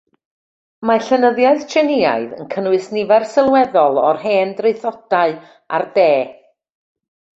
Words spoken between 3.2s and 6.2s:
sylweddol o'r hen draethodau ar de.